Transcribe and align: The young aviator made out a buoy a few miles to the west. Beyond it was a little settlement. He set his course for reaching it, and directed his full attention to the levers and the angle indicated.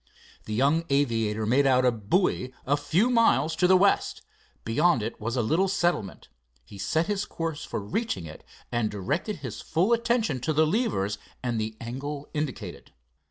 The 0.45 0.55
young 0.55 0.83
aviator 0.89 1.45
made 1.45 1.67
out 1.67 1.85
a 1.85 1.91
buoy 1.91 2.51
a 2.65 2.75
few 2.75 3.11
miles 3.11 3.55
to 3.57 3.67
the 3.67 3.77
west. 3.77 4.23
Beyond 4.65 5.03
it 5.03 5.21
was 5.21 5.35
a 5.35 5.43
little 5.43 5.67
settlement. 5.67 6.27
He 6.65 6.79
set 6.79 7.05
his 7.05 7.23
course 7.23 7.63
for 7.65 7.79
reaching 7.79 8.25
it, 8.25 8.43
and 8.71 8.89
directed 8.89 9.35
his 9.35 9.61
full 9.61 9.93
attention 9.93 10.39
to 10.39 10.53
the 10.53 10.65
levers 10.65 11.19
and 11.43 11.61
the 11.61 11.77
angle 11.79 12.27
indicated. 12.33 12.93